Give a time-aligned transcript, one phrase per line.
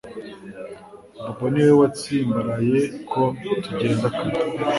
[1.21, 3.23] Bobo niwe watsimbaraye ko
[3.63, 4.39] tugenda kare